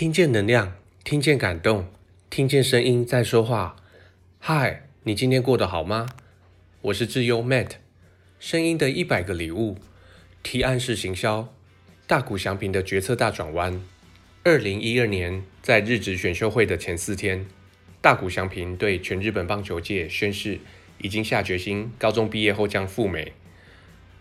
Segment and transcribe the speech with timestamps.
[0.00, 0.72] 听见能量，
[1.04, 1.86] 听见感动，
[2.30, 3.76] 听见声音在说话。
[4.38, 6.08] 嗨，你今天过得好吗？
[6.80, 7.72] 我是智优 Matt，
[8.38, 9.76] 声音的一百个礼物，
[10.42, 11.52] 提案式行销，
[12.06, 13.78] 大谷翔平的决策大转弯。
[14.42, 17.44] 二零一二年，在日职选秀会的前四天，
[18.00, 20.60] 大谷翔平对全日本棒球界宣誓，
[21.02, 23.34] 已经下决心，高中毕业后将赴美，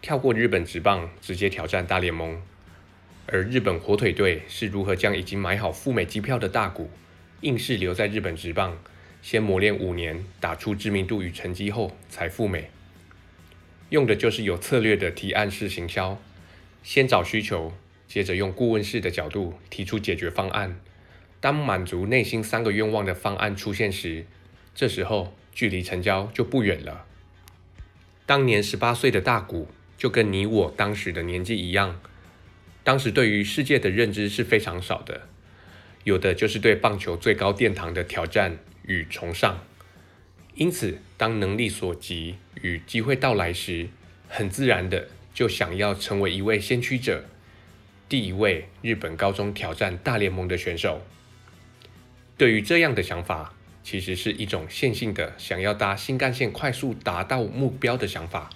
[0.01, 2.41] 跳过日本职棒，直接挑战大联盟。
[3.31, 6.89] 而日本火腿队是如何将已经买好赴美机票的大谷，
[7.41, 8.75] 硬是留在日本职棒，
[9.21, 12.71] 先磨练五年，打出知名度与成绩后才赴美。
[13.89, 16.19] 用的就是有策略的提案式行销，
[16.81, 17.71] 先找需求，
[18.07, 20.79] 接着用顾问式的角度提出解决方案。
[21.39, 24.25] 当满足内心三个愿望的方案出现时，
[24.73, 27.05] 这时候距离成交就不远了。
[28.25, 29.67] 当年十八岁的大谷，
[29.97, 32.01] 就跟你我当时的年纪一样。
[32.83, 35.27] 当时对于世界的认知是非常少的，
[36.03, 39.59] 有的就是对棒球最高殿堂的挑战与崇尚。
[40.55, 43.87] 因此，当能力所及与机会到来时，
[44.27, 47.25] 很自然的就想要成为一位先驱者，
[48.07, 51.01] 第一位日本高中挑战大联盟的选手。
[52.37, 58.49] 对于这样的想法，其实是一种线性的想要搭新干线快速达到目标的想法。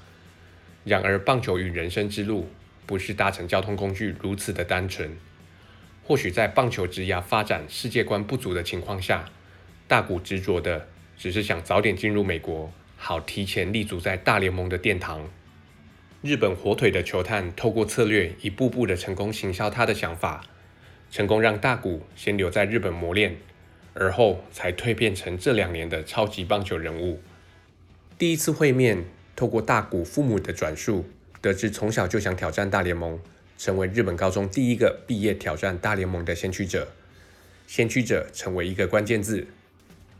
[0.84, 2.50] 然而，棒球与人生之路。
[2.86, 5.16] 不是搭乘交通工具如此的单纯。
[6.04, 9.26] 或许在棒球职涯发展世界观不足的情况下，
[9.88, 15.30] 大谷执着的只是想早点进入美国，好提前立足在大联盟的殿堂。
[16.22, 20.46] 日本火腿的球探透过策略一步步的成功行销他的想法，
[21.12, 23.38] 成功让大谷先留在日本磨练，
[23.94, 27.22] 而后才蜕变成这两年的超级棒球人物。
[28.18, 31.06] 第一次会面，透过大谷父母的转述。
[31.44, 33.20] 得知从小就想挑战大联盟，
[33.58, 36.88] 成为日本高中第一个毕业挑战大联盟的先驱者。
[37.68, 39.46] 先驱者成为一个关键字。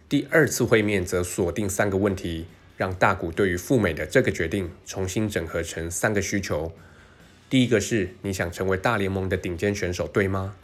[0.10, 6.74] 第二次会面则锁定三个问题，让大谷对于赴美的这个决定重新整合成三个需求。
[7.50, 10.56] 第一个是你想成为大联盟的顶尖选手，对吗？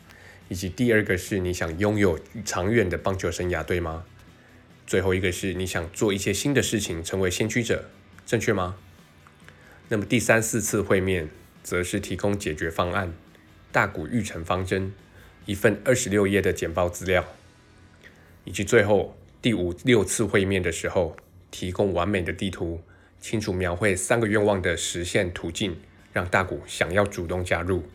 [0.50, 4.04] 以及第二个是你想拥有长远的棒球生涯，对吗？
[4.86, 7.86] 最后一个是你想做一些新的事情，成为先驱者，
[8.26, 8.76] 正确吗？
[9.92, 11.30] 那么第三四次会面，
[11.64, 13.12] 则是提供解决方案，
[13.72, 14.94] 大谷育成方针，
[15.48, 17.26] 一份二十六页的简报资料，
[18.46, 21.18] 以及最后第五六次会面的时候，
[21.50, 22.84] 提供完美的地图，
[23.20, 25.80] 清楚描绘三个愿望的实现途径，
[26.14, 27.90] 让大谷想要主动加入。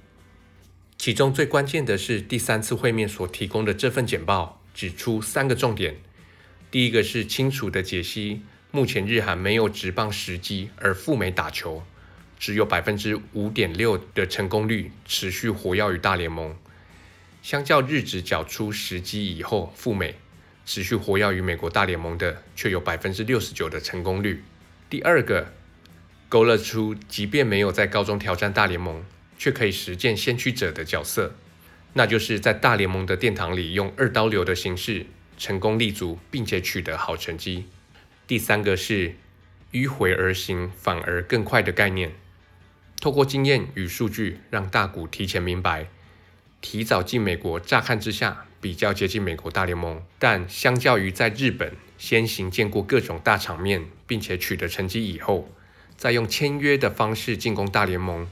[0.99, 5.99] 其中最关键的是第三次会面所提供的这份简报，指出三个重点，
[6.72, 8.43] 第一个是清楚的解析。
[8.74, 11.84] 目前日韩没有直棒时机而赴美打球，
[12.40, 16.56] 只有百分之五点六的成功率持续活跃于大联盟。
[17.40, 20.16] 相较日职缴出时机以后赴美，
[20.66, 24.42] 持续活跃于美国大联盟的却有百分之六十九的成功率。
[24.91, 25.52] 第二个，
[26.28, 29.04] 勾勒出即便没有在高中挑战大联盟，
[29.38, 31.36] 却可以实践先驱者的角色，
[31.92, 35.06] 那就是在大联盟的殿堂里用二刀流的形式
[35.38, 37.66] 成功立足，并且取得好成绩。
[38.26, 39.16] 第三个是
[39.72, 42.12] 迂回而行，反而更快的概念。
[43.00, 45.88] 透过经验与数据，让大谷提前明白，
[46.62, 55.52] 提早进美国，乍看之下比较接近美国大联盟，但相较于在日本先行见过各种大场面，并且取得成绩以后，
[55.98, 58.26] 再用签约的方式进攻大联盟，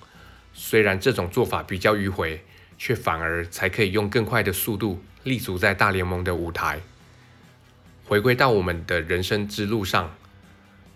[0.54, 2.42] 虽然这种做法比较迂回，
[2.78, 6.80] 却反而才可以用更快的速度立足在大联盟的舞台。
[8.12, 10.14] 回归到我们的人生之路上，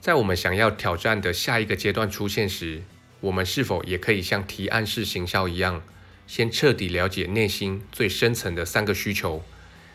[0.03, 2.83] 在我们想要挑战的下一个阶段出现时，
[3.21, 5.83] 我们是否也可以像提案式行销一样，
[6.27, 9.43] 先彻底了解内心最深层的三个需求，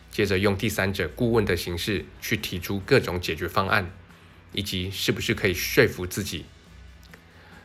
[0.09, 3.91] 接着用第三者顾问的形式去提出各种解决方案，
[4.53, 6.45] 以及是不是可以说服自己？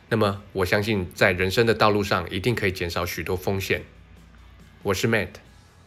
[0.09, 3.81] 那么，我相信在人生的道路上一定可以减少许多风险。
[4.83, 5.29] 我是 Matt，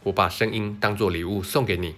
[0.03, 1.95] 我把声音当作礼物送给你。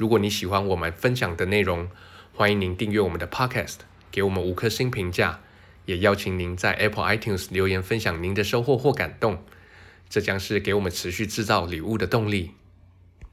[0.00, 1.86] 如果你喜欢我们分享的内容，
[2.34, 3.80] 欢迎您订阅我们的 Podcast，
[4.10, 5.40] 给我们五颗星评价，
[5.84, 9.44] 也邀请您在 Apple iTunes 留言分享您的收获或感动，
[10.08, 12.52] 这将是给我们持续制造礼物的动力。